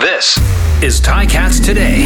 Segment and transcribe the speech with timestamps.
[0.00, 0.36] This
[0.80, 2.02] is Ticats Today.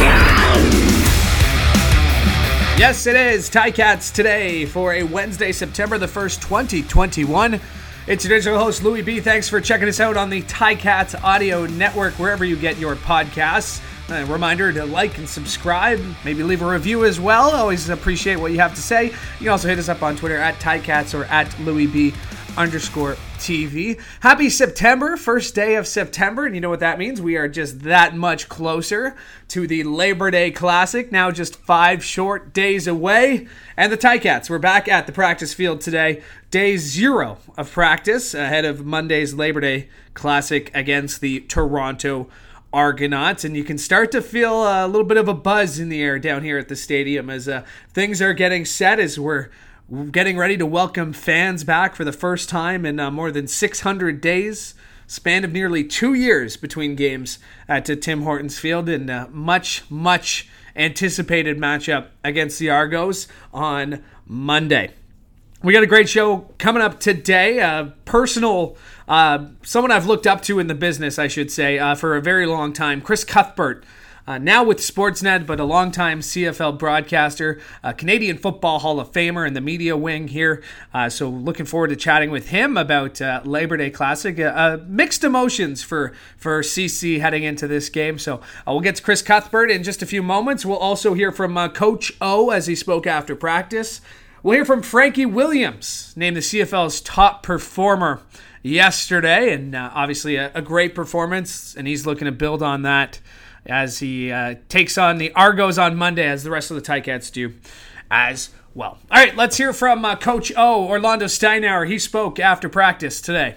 [2.75, 7.61] Yes, it is Ticats Today for a Wednesday, September the 1st, 2021.
[8.07, 9.19] It's your digital host, Louis B.
[9.19, 13.79] Thanks for checking us out on the Ticats Audio Network, wherever you get your podcasts.
[14.09, 17.51] A reminder to like and subscribe, maybe leave a review as well.
[17.51, 19.05] Always appreciate what you have to say.
[19.05, 22.11] You can also hit us up on Twitter at Ticats or at Louis B
[22.57, 23.99] underscore TV.
[24.21, 27.21] Happy September, first day of September, and you know what that means?
[27.21, 29.17] We are just that much closer
[29.49, 33.49] to the Labor Day Classic, now just five short days away.
[33.75, 38.63] And the Ticats, we're back at the practice field today, day zero of practice ahead
[38.63, 42.29] of Monday's Labor Day Classic against the Toronto
[42.71, 46.01] Argonauts, and you can start to feel a little bit of a buzz in the
[46.01, 49.49] air down here at the stadium as uh, things are getting set as we're
[50.11, 54.21] getting ready to welcome fans back for the first time in uh, more than 600
[54.21, 54.75] days.
[55.07, 57.37] Span of nearly two years between games
[57.67, 64.03] at uh, Tim Hortons Field, and uh, much, much anticipated matchup against the Argos on
[64.25, 64.91] Monday.
[65.61, 67.59] We got a great show coming up today.
[67.59, 71.95] A personal, uh, someone I've looked up to in the business, I should say, uh,
[71.95, 73.83] for a very long time, Chris Cuthbert.
[74.25, 77.59] Uh, now with Sportsnet, but a longtime CFL broadcaster,
[77.97, 80.63] Canadian Football Hall of Famer in the media wing here.
[80.93, 84.39] Uh, so looking forward to chatting with him about uh, Labor Day Classic.
[84.39, 88.17] Uh, uh, mixed emotions for for CC heading into this game.
[88.17, 90.65] So uh, we'll get to Chris Cuthbert in just a few moments.
[90.65, 93.99] We'll also hear from Coach O as he spoke after practice.
[94.41, 98.21] We'll hear from Frankie Williams, named the CFL's top performer
[98.61, 103.19] yesterday, and obviously a, a great performance, and he's looking to build on that
[103.65, 107.31] as he uh, takes on the Argos on Monday, as the rest of the Ticats
[107.31, 107.53] do
[108.11, 108.97] as well.
[109.11, 111.87] All right, let's hear from uh, Coach O, Orlando Steinauer.
[111.87, 113.55] He spoke after practice today.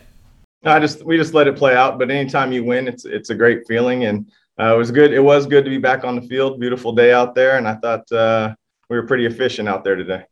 [0.65, 3.35] I just we just let it play out, but anytime you win, it's it's a
[3.35, 5.13] great feeling, and uh, it was good.
[5.13, 6.59] It was good to be back on the field.
[6.59, 8.55] Beautiful day out there, and I thought uh,
[8.89, 10.25] we were pretty efficient out there today.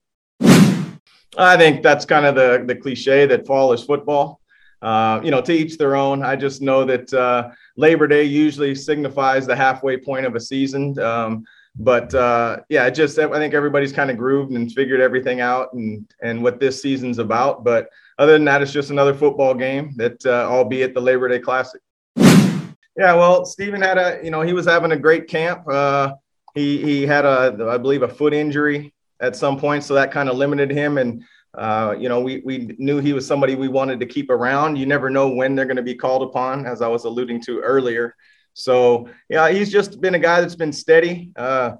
[1.37, 4.41] I think that's kind of the the cliche that fall is football.
[4.83, 6.23] Uh, you know, to each their own.
[6.23, 10.99] I just know that uh, Labor Day usually signifies the halfway point of a season.
[10.99, 11.45] Um,
[11.77, 16.07] but uh, yeah, just I think everybody's kind of grooved and figured everything out and
[16.23, 17.65] and what this season's about.
[17.65, 21.41] But other than that, it's just another football game that, uh, albeit the Labor Day
[21.41, 21.81] Classic.
[22.17, 25.67] Yeah, well, Stephen had a you know he was having a great camp.
[25.69, 26.15] Uh,
[26.55, 30.29] he he had a I believe a foot injury at some point, so that kind
[30.29, 31.25] of limited him and
[31.57, 34.77] uh, you know, we, we knew he was somebody we wanted to keep around.
[34.77, 37.61] You never know when they're going to be called upon, as I was alluding to
[37.61, 38.17] earlier.
[38.55, 41.33] So, yeah, he's just been a guy that's been steady.
[41.37, 41.77] Uh,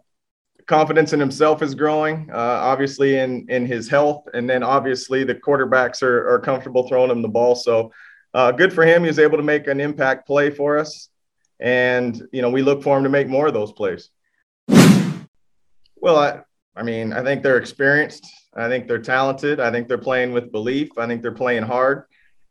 [0.67, 4.29] confidence in himself is growing, uh, obviously, in, in his health.
[4.33, 7.55] And then obviously the quarterbacks are, are comfortable throwing him the ball.
[7.55, 7.93] So,
[8.33, 9.03] uh, good for him.
[9.03, 11.09] He was able to make an impact play for us.
[11.61, 14.11] And, you know, we look for him to make more of those plays.
[15.97, 16.41] Well, I,
[16.77, 18.27] I mean, I think they're experienced.
[18.57, 19.61] I think they're talented.
[19.61, 20.91] I think they're playing with belief.
[20.99, 22.05] I think they're playing hard.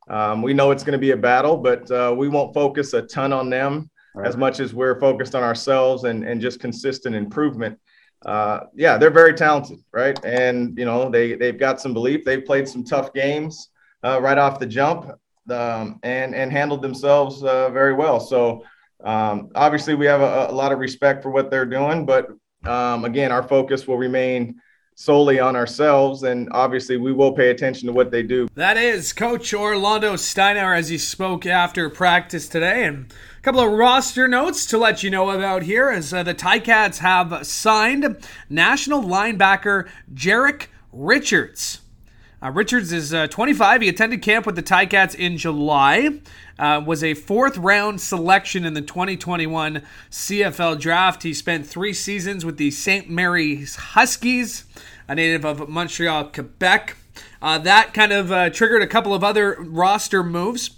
[0.09, 3.01] Um, we know it's going to be a battle, but uh, we won't focus a
[3.03, 4.27] ton on them right.
[4.27, 7.79] as much as we're focused on ourselves and, and just consistent improvement.
[8.25, 10.17] Uh, yeah, they're very talented, right?
[10.23, 12.23] And you know they they've got some belief.
[12.23, 13.69] They've played some tough games
[14.03, 15.11] uh, right off the jump
[15.49, 18.19] um, and and handled themselves uh, very well.
[18.19, 18.63] So
[19.03, 22.27] um, obviously we have a, a, lot of respect for what they're doing, but
[22.65, 24.61] um, again, our focus will remain
[24.95, 26.23] solely on ourselves.
[26.23, 28.47] And obviously, we will pay attention to what they do.
[28.55, 32.85] That is Coach Orlando Steinauer as he spoke after practice today.
[32.85, 36.35] And a couple of roster notes to let you know about here as uh, the
[36.35, 38.17] Ticats have signed
[38.49, 41.82] national linebacker Jerick Richards.
[42.43, 43.81] Uh, Richards is uh, 25.
[43.81, 46.19] He attended camp with the Ticats in July.
[46.59, 49.81] Uh, was a fourth round selection in the 2021
[50.11, 51.23] CFL draft.
[51.23, 53.09] He spent three seasons with the St.
[53.09, 54.65] Mary's Huskies,
[55.07, 56.97] a native of Montreal, Quebec.
[57.41, 60.71] Uh, that kind of uh, triggered a couple of other roster moves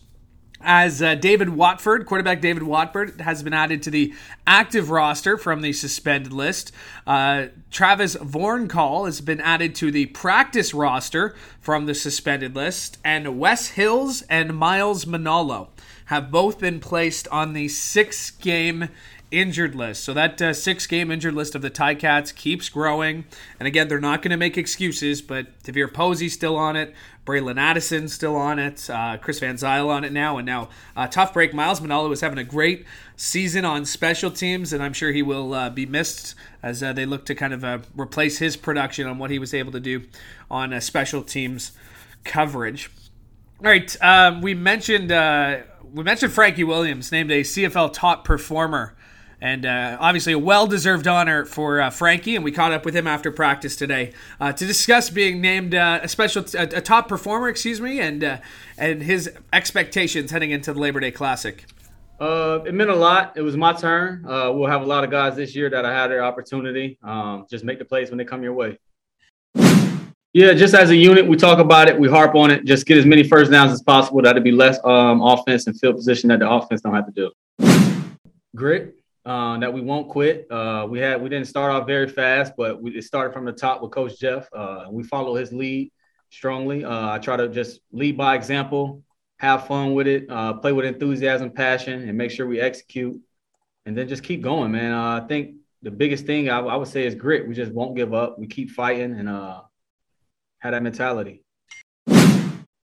[0.61, 4.13] as uh, David Watford, quarterback David Watford, has been added to the
[4.47, 6.72] active roster from the suspended list.
[7.05, 12.97] Uh, Travis Vorncall has been added to the practice roster from the suspended list.
[13.03, 15.69] And Wes Hills and Miles Manalo
[16.05, 18.90] have both been placed on the six game
[19.31, 20.03] injured list.
[20.03, 23.25] So that uh, six game injured list of the Ticats keeps growing.
[23.59, 26.93] And again, they're not going to make excuses, but DeVier Posey still on it.
[27.25, 28.87] Bralon Addison still on it.
[28.89, 30.37] Uh, Chris Van Zyl on it now.
[30.37, 31.53] And now, uh, tough break.
[31.53, 32.85] Miles Manalo is having a great
[33.17, 37.05] season on special teams, and I'm sure he will uh, be missed as uh, they
[37.05, 40.03] look to kind of uh, replace his production on what he was able to do
[40.51, 41.72] on uh, special teams
[42.23, 42.91] coverage.
[43.59, 45.09] All right, um, we mentioned
[45.93, 48.95] we mentioned Frankie Williams, named a CFL top performer.
[49.41, 52.35] And uh, obviously, a well deserved honor for uh, Frankie.
[52.35, 55.99] And we caught up with him after practice today uh, to discuss being named uh,
[56.03, 58.37] a special, a, a, top performer, excuse me, and uh,
[58.78, 61.66] and his expectations heading into the Labor Day Classic.
[62.20, 63.34] Uh, it meant a lot.
[63.35, 64.23] It was my turn.
[64.23, 66.97] we'll have a lot of guys this year that I had their opportunity.
[67.03, 68.78] Um, just make the plays when they come your way.
[70.35, 72.66] Yeah, just as a unit, we talk about it, we harp on it.
[72.66, 74.22] Just get as many first downs as possible.
[74.22, 77.32] That'd be less um, offense and field position that the offense don't have to do.
[78.53, 80.45] Grit, uh, that we won't quit.
[80.51, 83.51] Uh, we had we didn't start off very fast, but we, it started from the
[83.51, 84.47] top with Coach Jeff.
[84.53, 85.91] Uh, we follow his lead
[86.29, 86.85] strongly.
[86.85, 89.03] Uh, I try to just lead by example,
[89.39, 93.19] have fun with it, uh, play with enthusiasm, passion, and make sure we execute,
[93.85, 94.91] and then just keep going, man.
[94.91, 97.47] Uh, I think the biggest thing I, I, would say is grit.
[97.47, 98.37] We just won't give up.
[98.37, 99.27] We keep fighting and
[100.59, 101.41] had that mentality.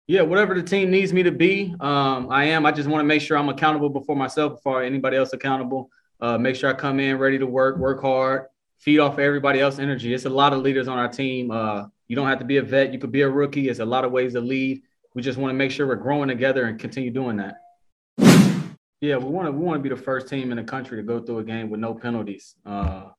[0.09, 2.65] Yeah, whatever the team needs me to be, um, I am.
[2.65, 5.91] I just want to make sure I'm accountable before myself, before anybody else accountable.
[6.21, 8.47] Uh, make sure I come in ready to work, work hard,
[8.79, 10.15] feed off everybody else's energy.
[10.15, 11.51] It's a lot of leaders on our team.
[11.51, 12.93] Uh, you don't have to be a vet.
[12.93, 13.69] You could be a rookie.
[13.69, 14.83] It's a lot of ways to lead.
[15.15, 17.57] We just want to make sure we're growing together and continue doing that.
[19.01, 21.03] Yeah, we want to we want to be the first team in the country to
[21.03, 22.55] go through a game with no penalties.
[22.65, 23.11] Uh,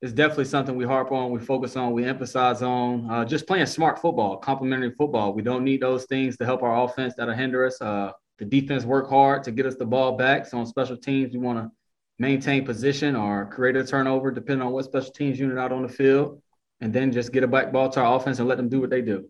[0.00, 3.10] it's definitely something we harp on, we focus on, we emphasize on.
[3.10, 5.32] Uh, just playing smart football, complementary football.
[5.32, 7.80] We don't need those things to help our offense that'll hinder us.
[7.80, 10.46] Uh, the defense work hard to get us the ball back.
[10.46, 11.70] So on special teams, we want to
[12.18, 15.88] maintain position or create a turnover, depending on what special teams unit out on the
[15.88, 16.40] field,
[16.80, 18.90] and then just get a back ball to our offense and let them do what
[18.90, 19.28] they do.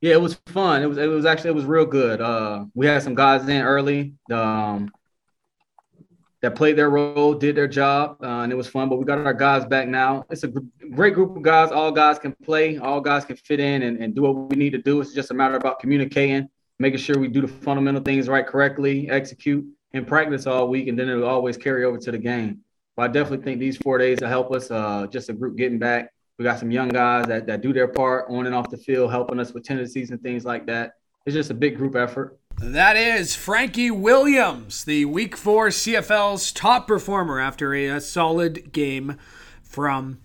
[0.00, 0.82] Yeah, it was fun.
[0.82, 2.20] It was it was actually it was real good.
[2.20, 4.14] Uh, we had some guys in early.
[4.30, 4.92] Um,
[6.40, 8.88] that played their role, did their job, uh, and it was fun.
[8.88, 10.24] But we got our guys back now.
[10.30, 11.72] It's a great group of guys.
[11.72, 12.78] All guys can play.
[12.78, 15.00] All guys can fit in and, and do what we need to do.
[15.00, 16.48] It's just a matter about communicating,
[16.78, 20.98] making sure we do the fundamental things right correctly, execute, and practice all week, and
[20.98, 22.60] then it'll always carry over to the game.
[22.96, 24.70] But I definitely think these four days will help us.
[24.70, 26.12] Uh, just a group getting back.
[26.38, 29.10] We got some young guys that, that do their part on and off the field,
[29.10, 30.94] helping us with tendencies and things like that.
[31.26, 32.38] It's just a big group effort.
[32.60, 39.16] That is Frankie Williams, the Week 4 CFL's top performer after a, a, solid game
[39.62, 40.18] from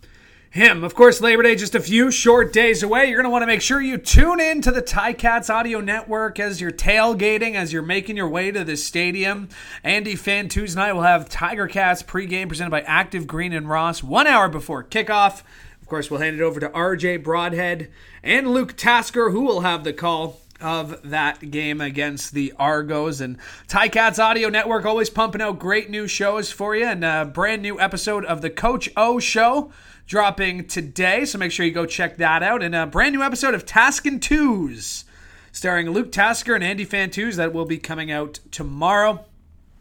[0.53, 0.83] him.
[0.83, 3.07] Of course, Labor Day just a few short days away.
[3.07, 6.39] You're going to want to make sure you tune in to the Ticats audio network
[6.39, 9.49] as you're tailgating, as you're making your way to the stadium.
[9.83, 14.03] Andy Fan Tuesday night will have Tiger Cats pregame presented by Active Green and Ross
[14.03, 15.41] one hour before kickoff.
[15.81, 17.89] Of course, we'll hand it over to RJ Broadhead
[18.21, 23.21] and Luke Tasker, who will have the call of that game against the Argos.
[23.21, 23.37] And
[23.67, 26.85] Ticats Audio Network always pumping out great new shows for you.
[26.85, 29.71] And a brand new episode of the Coach O Show
[30.07, 31.25] dropping today.
[31.25, 32.63] So make sure you go check that out.
[32.63, 35.05] And a brand new episode of Taskin' Twos
[35.51, 39.25] starring Luke Tasker and Andy Fantuz that will be coming out tomorrow.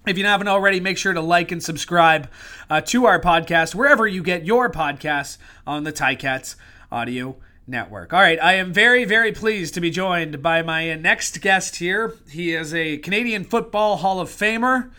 [0.07, 2.29] If you haven't already, make sure to like and subscribe
[2.69, 6.57] uh, to our podcast wherever you get your podcasts on the Ticats
[6.91, 7.37] Audio
[7.73, 8.13] Network.
[8.13, 12.15] All right, I am very, very pleased to be joined by my next guest here.
[12.31, 14.91] He is a Canadian Football Hall of Famer,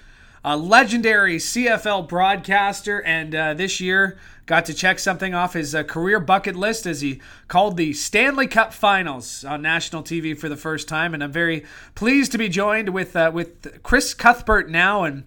[0.43, 5.83] a legendary CFL broadcaster, and uh, this year got to check something off his uh,
[5.83, 10.57] career bucket list as he called the Stanley Cup Finals on national TV for the
[10.57, 11.13] first time.
[11.13, 11.63] And I'm very
[11.95, 15.03] pleased to be joined with uh, with Chris Cuthbert now.
[15.03, 15.23] And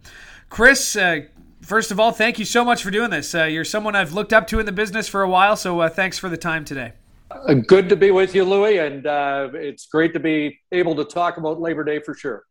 [0.50, 1.20] Chris, uh,
[1.62, 3.34] first of all, thank you so much for doing this.
[3.34, 5.88] Uh, you're someone I've looked up to in the business for a while, so uh,
[5.88, 6.92] thanks for the time today.
[7.30, 11.04] Uh, good to be with you, Louie, and uh, it's great to be able to
[11.04, 12.44] talk about Labor Day for sure.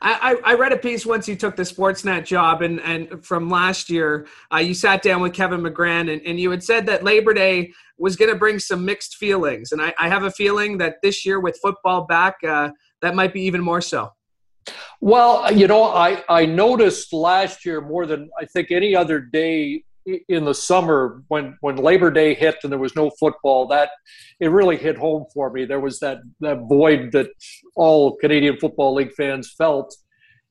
[0.00, 3.90] I, I read a piece once you took the Sportsnet job, and, and from last
[3.90, 7.34] year, uh, you sat down with Kevin McGran, and, and you had said that Labor
[7.34, 9.72] Day was going to bring some mixed feelings.
[9.72, 12.70] And I, I, have a feeling that this year, with football back, uh,
[13.02, 14.12] that might be even more so.
[15.00, 19.82] Well, you know, I, I noticed last year more than I think any other day
[20.28, 23.90] in the summer when when Labor Day hit and there was no football, that
[24.40, 25.64] it really hit home for me.
[25.64, 27.30] There was that that void that
[27.76, 29.94] all Canadian Football League fans felt,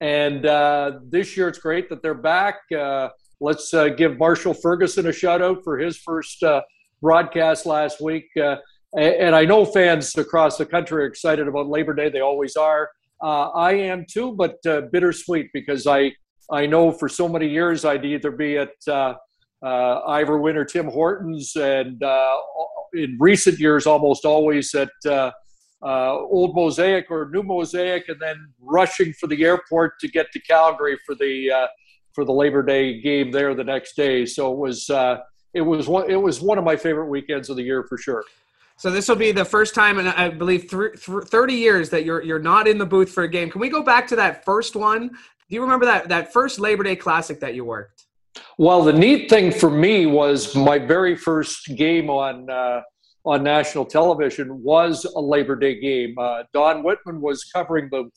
[0.01, 2.59] and uh, this year it's great that they're back.
[2.75, 3.09] Uh,
[3.39, 6.61] let's uh, give Marshall Ferguson a shout out for his first uh,
[7.01, 8.25] broadcast last week.
[8.41, 8.57] Uh,
[8.95, 12.09] and I know fans across the country are excited about Labor Day.
[12.09, 12.89] They always are.
[13.21, 14.61] Uh, I am too, but
[14.91, 16.13] bittersweet because I
[16.49, 18.71] I know for so many years I'd either be at
[19.63, 22.37] uh, Ivor Wynne, Tim Hortons, and uh,
[22.93, 25.31] in recent years, almost always at uh,
[25.83, 30.39] uh, Old Mosaic or New Mosaic, and then rushing for the airport to get to
[30.39, 31.67] Calgary for the uh,
[32.13, 34.25] for the Labor Day game there the next day.
[34.25, 35.17] So it was uh,
[35.53, 38.23] it was one it was one of my favorite weekends of the year for sure.
[38.79, 42.05] So this will be the first time in I believe th- th- 30 years that
[42.05, 43.49] you're you're not in the booth for a game.
[43.49, 45.09] Can we go back to that first one?
[45.09, 48.06] Do you remember that that first Labor Day Classic that you worked?
[48.57, 52.81] Well, the neat thing for me was my very first game on uh,
[53.25, 56.15] on national television was a Labor Day game.
[56.17, 58.09] Uh, Don Whitman was covering the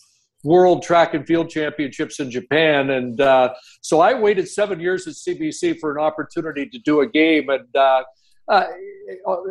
[0.45, 5.15] World Track and Field Championships in Japan, and uh, so I waited seven years at
[5.15, 8.05] CBC for an opportunity to do a game, and uh,
[8.51, 8.65] uh,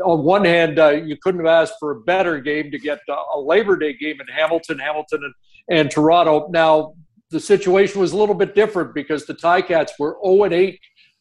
[0.03, 2.99] on one hand, uh, you couldn't have asked for a better game to get
[3.33, 6.49] a Labor Day game in Hamilton, Hamilton, and, and Toronto.
[6.49, 6.93] Now,
[7.31, 10.79] the situation was a little bit different because the Ticats were 0 8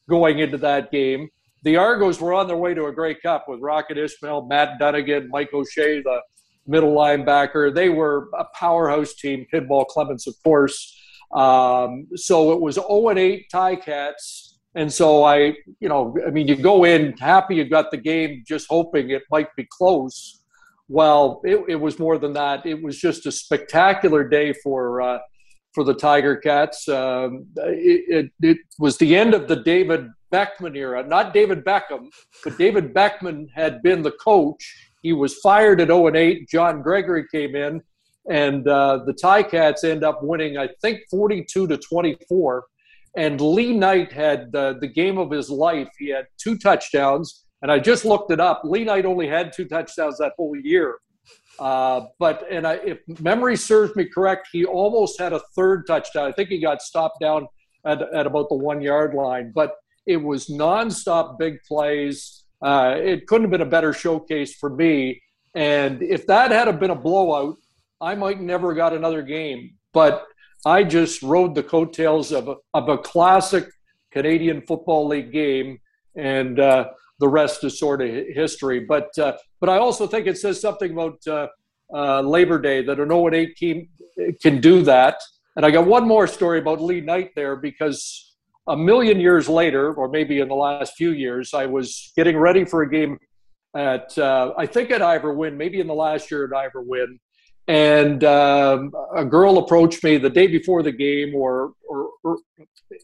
[0.08, 1.28] going into that game.
[1.64, 5.28] The Argos were on their way to a Grey Cup with Rocket Ismail, Matt Dunigan,
[5.28, 6.20] Mike O'Shea, the
[6.66, 7.74] middle linebacker.
[7.74, 10.94] They were a powerhouse team, Pinball Clemons, of course.
[11.34, 14.48] Um, so it was 0 8 Ticats
[14.78, 18.44] and so I, you know, I mean, you go in happy you got the game,
[18.46, 20.44] just hoping it might be close.
[20.88, 22.64] Well, it, it was more than that.
[22.64, 25.18] It was just a spectacular day for uh,
[25.78, 26.88] for the Tiger Cats.
[26.88, 32.08] Um, it, it, it was the end of the David Beckman era, not David Beckham,
[32.42, 34.74] but David Beckman had been the coach.
[35.02, 36.48] He was fired at 0 and 8.
[36.48, 37.80] John Gregory came in,
[38.28, 42.64] and uh, the Ticats end up winning, I think, 42 to 24
[43.16, 45.88] and Lee Knight had uh, the game of his life.
[45.98, 48.62] He had two touchdowns, and I just looked it up.
[48.64, 50.98] Lee Knight only had two touchdowns that whole year.
[51.58, 56.28] Uh, but and I, if memory serves me correct, he almost had a third touchdown.
[56.28, 57.48] I think he got stopped down
[57.84, 59.52] at, at about the one yard line.
[59.54, 59.74] But
[60.06, 62.44] it was nonstop big plays.
[62.62, 65.22] Uh, it couldn't have been a better showcase for me.
[65.54, 67.56] And if that had been a blowout,
[68.00, 69.74] I might never got another game.
[69.92, 70.24] But
[70.64, 73.68] I just rode the coattails of a, of a classic
[74.10, 75.78] Canadian Football League game,
[76.16, 76.88] and uh,
[77.20, 78.80] the rest is sort of history.
[78.80, 81.46] But uh, but I also think it says something about uh,
[81.94, 83.88] uh Labor Day that an 0 8 team
[84.42, 85.20] can do that.
[85.56, 88.36] And I got one more story about Lee Knight there because
[88.68, 92.64] a million years later, or maybe in the last few years, I was getting ready
[92.64, 93.18] for a game
[93.74, 97.18] at uh, I think at Ivor Wynne, maybe in the last year at Ivor Wynne,
[97.68, 102.38] and um, a girl approached me the day before the game or, or, or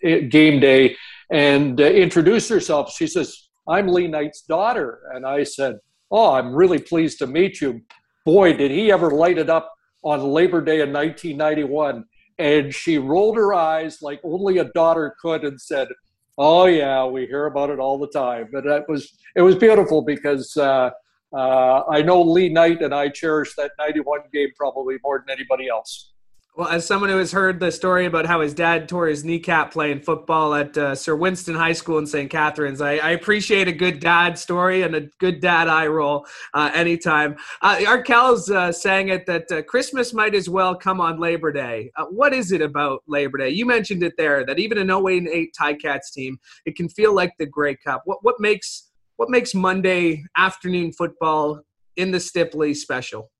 [0.02, 0.96] eh, game day
[1.30, 2.92] and uh, introduced herself.
[2.94, 5.00] She says, I'm Lee Knight's daughter.
[5.14, 5.78] And I said,
[6.10, 7.80] Oh, I'm really pleased to meet you.
[8.24, 12.04] Boy, did he ever light it up on Labor Day in 1991.
[12.38, 15.88] And she rolled her eyes like only a daughter could and said,
[16.36, 18.48] Oh yeah, we hear about it all the time.
[18.52, 20.90] But it was it was beautiful because uh,
[21.32, 25.68] uh, I know Lee Knight and I cherish that 91 game probably more than anybody
[25.68, 26.12] else.
[26.56, 29.72] Well, as someone who has heard the story about how his dad tore his kneecap
[29.72, 32.30] playing football at uh, Sir Winston High School in St.
[32.30, 36.70] Catharines, I, I, appreciate a good dad story and a good dad eye roll uh,
[36.72, 37.34] anytime.
[37.60, 41.50] Uh, Art Kell's uh, saying it that uh, Christmas might as well come on Labor
[41.50, 41.90] Day.
[41.96, 43.50] Uh, what is it about Labor Day?
[43.50, 47.32] You mentioned it there that even an 0 8 Ticats team, it can feel like
[47.36, 48.02] the Grey Cup.
[48.04, 51.62] What what makes what makes Monday afternoon football
[51.96, 53.32] in the Stipley special?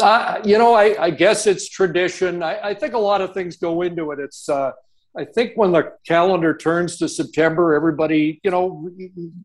[0.00, 2.42] Uh, you know, I, I, guess it's tradition.
[2.42, 4.18] I, I, think a lot of things go into it.
[4.18, 4.72] It's, uh,
[5.16, 8.90] I think when the calendar turns to September, everybody, you know,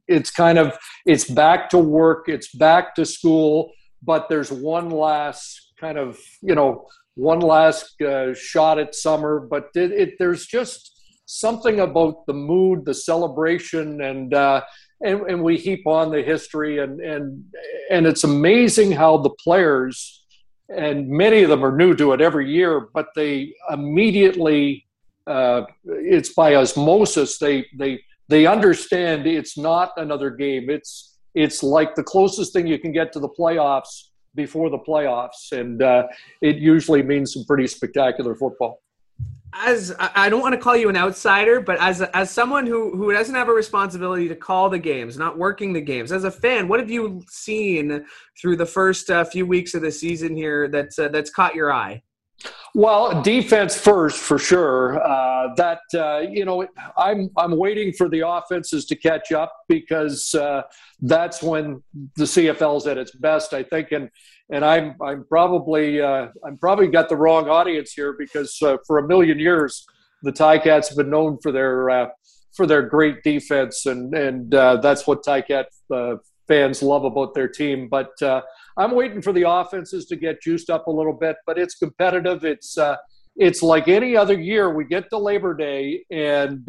[0.08, 5.74] it's kind of, it's back to work, it's back to school, but there's one last
[5.80, 9.40] kind of, you know, one last uh, shot at summer.
[9.40, 14.62] But it, it, there's just something about the mood, the celebration, and uh,
[15.02, 17.44] and, and we heap on the history and and
[17.92, 20.24] and it's amazing how the players
[20.70, 24.86] and many of them are new to it every year but they immediately
[25.28, 27.38] uh, it's by osmosis.
[27.38, 30.70] They they they understand it's not another game.
[30.70, 35.52] It's it's like the closest thing you can get to the playoffs before the playoffs.
[35.52, 36.08] And uh,
[36.42, 38.82] it usually means some pretty spectacular football
[39.66, 43.12] as I don't want to call you an outsider, but as as someone who who
[43.12, 46.68] doesn't have a responsibility to call the games, not working the games, as a fan,
[46.68, 48.06] what have you seen
[48.40, 51.72] through the first uh, few weeks of the season here that's uh, that's caught your
[51.72, 52.02] eye?
[52.76, 55.02] Well, defense first for sure.
[55.04, 60.36] Uh, that uh, you know, I'm I'm waiting for the offenses to catch up because
[60.36, 60.62] uh,
[61.02, 61.82] that's when
[62.16, 63.92] the CFL is at its best, I think.
[63.92, 64.10] And
[64.50, 69.00] and I'm I'm probably uh, I'm probably got the wrong audience here because uh, for
[69.00, 69.86] a million years
[70.24, 72.08] the Ticats have been known for their uh,
[72.56, 76.16] for their great defense and and uh, that's what Ticat uh,
[76.48, 77.90] fans love about their team.
[77.90, 78.42] But uh,
[78.78, 81.36] I'm waiting for the offenses to get juiced up a little bit.
[81.46, 82.46] But it's competitive.
[82.46, 82.78] It's
[83.36, 84.74] it's like any other year.
[84.74, 86.68] We get to Labor Day and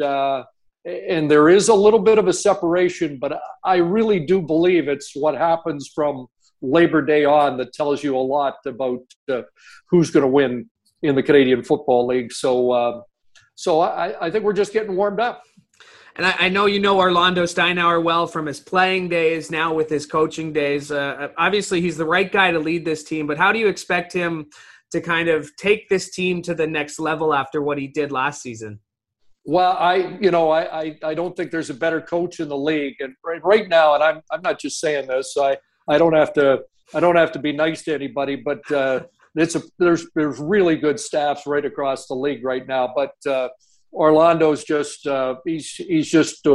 [0.85, 5.13] and there is a little bit of a separation, but I really do believe it's
[5.13, 6.27] what happens from
[6.61, 9.01] Labor Day on that tells you a lot about
[9.31, 9.41] uh,
[9.89, 10.69] who's going to win
[11.01, 12.31] in the Canadian Football League.
[12.31, 13.01] So, uh,
[13.55, 15.43] so I, I think we're just getting warmed up.
[16.15, 19.89] And I, I, know you know Orlando Steinauer well from his playing days, now with
[19.89, 20.91] his coaching days.
[20.91, 24.11] Uh, obviously, he's the right guy to lead this team, but how do you expect
[24.11, 24.47] him
[24.91, 28.41] to kind of take this team to the next level after what he did last
[28.41, 28.79] season?
[29.45, 32.57] Well, I, you know, I, I, I don't think there's a better coach in the
[32.57, 35.35] league, and right, right now, and I'm, I'm not just saying this.
[35.37, 35.57] I,
[35.89, 39.01] I don't have to, I don't have to be nice to anybody, but uh,
[39.35, 42.93] it's a, there's, there's really good staffs right across the league right now.
[42.95, 43.49] But uh,
[43.93, 46.45] Orlando's just uh, he's he's just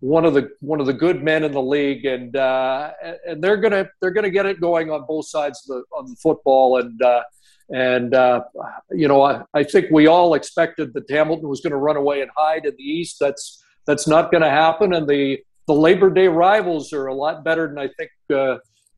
[0.00, 2.90] one of the one of the good men in the league, and uh,
[3.26, 6.16] and they're gonna they're gonna get it going on both sides of the on the
[6.16, 7.22] football, and uh,
[7.70, 8.42] and uh,
[8.90, 12.20] you know I, I think we all expected that Hamilton was going to run away
[12.20, 13.18] and hide in the East.
[13.20, 17.44] That's that's not going to happen, and the the Labor Day rivals are a lot
[17.44, 18.10] better than I think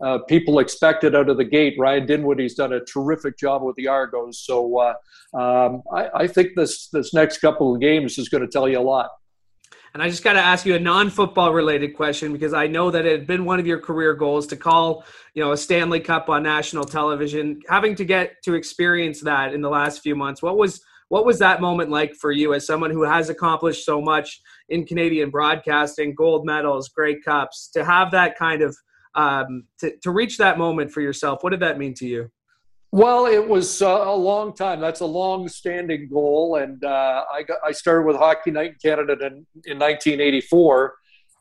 [0.03, 1.75] uh, people expected out of the gate.
[1.79, 4.95] Ryan Dinwiddie's done a terrific job with the Argos, so uh,
[5.39, 8.79] um, I, I, think this this next couple of games is going to tell you
[8.79, 9.11] a lot.
[9.95, 13.07] And I just got to ask you a non-football related question because I know that
[13.07, 16.29] it had been one of your career goals to call, you know, a Stanley Cup
[16.29, 17.61] on national television.
[17.69, 21.39] Having to get to experience that in the last few months, what was what was
[21.39, 26.13] that moment like for you as someone who has accomplished so much in Canadian broadcasting,
[26.13, 28.77] gold medals, Grey Cups, to have that kind of
[29.15, 32.31] um, to, to reach that moment for yourself what did that mean to you?
[32.93, 34.81] Well it was uh, a long time.
[34.81, 36.57] That's a long standing goal.
[36.57, 40.95] And uh, I, got, I started with hockey night in canada in, in 1984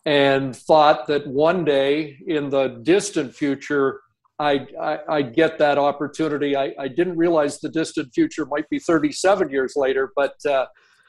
[0.06, 4.00] and thought that one day in the distant future
[4.40, 6.56] I'd, I'd get that opportunity.
[6.56, 10.66] I, I didn't realize the distant future might be 37 years later, but uh,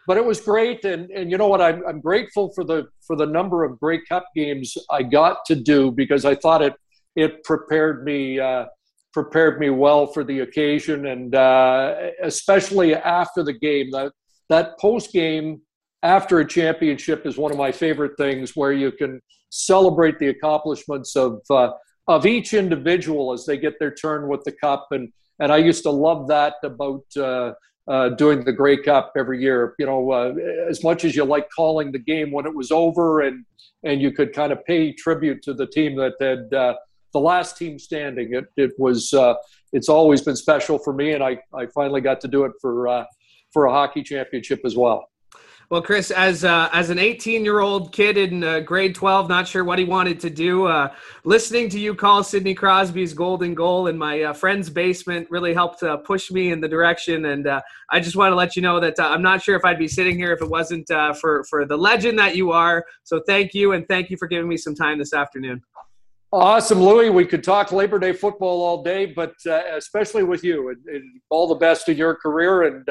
[0.07, 0.85] but it was great.
[0.85, 1.61] And and you know what?
[1.61, 5.55] I'm, I'm grateful for the for the number of Grey Cup games I got to
[5.55, 6.75] do because I thought it
[7.17, 8.67] it prepared me uh,
[9.13, 11.07] prepared me well for the occasion.
[11.07, 14.13] And uh, especially after the game that
[14.51, 15.63] that post game
[16.03, 19.21] after a championship is one of my favorite things where you can
[19.51, 21.71] celebrate the accomplishments of uh,
[22.07, 24.89] of each individual as they get their turn with the cup.
[24.91, 27.53] And and I used to love that about uh,
[27.89, 29.75] uh, doing the Grey Cup every year.
[29.79, 30.35] You know, uh,
[30.69, 33.45] as much as you like calling the game when it was over, and
[33.83, 36.75] and you could kind of pay tribute to the team that had uh,
[37.13, 38.35] the last team standing.
[38.35, 39.35] It it was uh,
[39.73, 42.89] it's always been special for me, and I I finally got to do it for
[42.89, 43.05] uh,
[43.53, 45.09] for a hockey championship as well.
[45.71, 49.49] Well, Chris, as uh, as an 18 year old kid in uh, grade 12, not
[49.49, 50.93] sure what he wanted to do, uh,
[51.25, 55.83] listening to you call Sidney Crosby's golden goal in my uh, friend's basement really helped
[55.83, 57.25] uh, push me in the direction.
[57.27, 59.79] And uh, I just want to let you know that I'm not sure if I'd
[59.79, 62.85] be sitting here if it wasn't for for the legend that you are.
[63.05, 65.63] So thank you, and thank you for giving me some time this afternoon.
[66.31, 67.11] Awesome, Louis.
[67.11, 71.47] We could talk Labor Day football all day, but especially with you, and, and, all
[71.49, 72.87] the best in your career and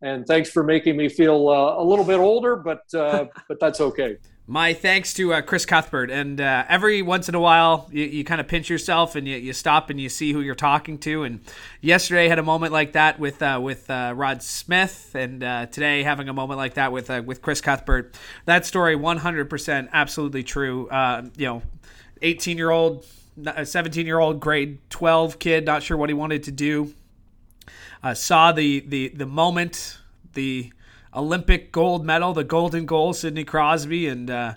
[0.00, 3.80] and thanks for making me feel uh, a little bit older, but uh, but that's
[3.80, 4.18] okay.
[4.50, 6.10] My thanks to uh, Chris Cuthbert.
[6.10, 9.36] And uh, every once in a while, you, you kind of pinch yourself and you,
[9.36, 11.24] you stop and you see who you're talking to.
[11.24, 11.40] And
[11.82, 16.28] yesterday had a moment like that with uh, with uh, Rod Smith, and today having
[16.28, 18.16] a moment like that with with Chris Cuthbert.
[18.46, 20.88] That story, 100% absolutely true.
[21.36, 21.62] you know,
[22.22, 23.04] 18 year old,
[23.62, 26.94] 17 year old, grade 12 kid, not sure what he wanted to do
[28.02, 29.98] uh, saw the, the the moment,
[30.34, 30.72] the
[31.14, 34.54] Olympic gold medal, the golden goal, Sidney Crosby, and uh,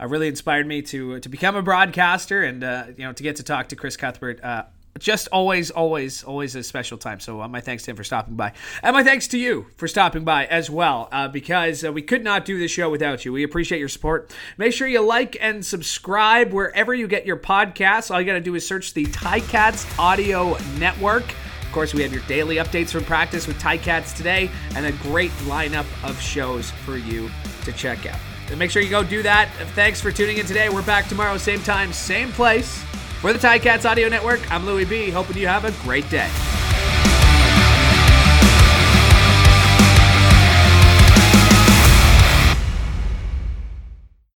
[0.00, 3.36] uh, really inspired me to to become a broadcaster and uh, you know to get
[3.36, 4.42] to talk to Chris Cuthbert.
[4.42, 4.64] Uh,
[4.98, 7.18] just always, always, always a special time.
[7.18, 8.52] So uh, my thanks to him for stopping by,
[8.82, 12.44] and my thanks to you for stopping by as well, uh, because we could not
[12.44, 13.32] do this show without you.
[13.32, 14.34] We appreciate your support.
[14.58, 18.10] Make sure you like and subscribe wherever you get your podcasts.
[18.10, 21.34] All you got to do is search the Ticats Audio Network.
[21.72, 25.30] Of course, we have your daily updates from practice with Ticats today and a great
[25.46, 27.30] lineup of shows for you
[27.64, 28.20] to check out.
[28.50, 29.48] So make sure you go do that.
[29.74, 30.68] Thanks for tuning in today.
[30.68, 32.82] We're back tomorrow, same time, same place.
[33.22, 35.08] For the Ticats Audio Network, I'm Louis B.
[35.08, 36.28] Hoping you have a great day.